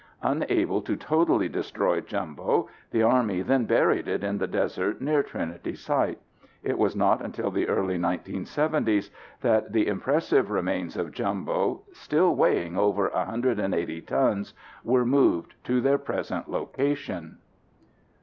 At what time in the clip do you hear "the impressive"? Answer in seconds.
9.73-10.49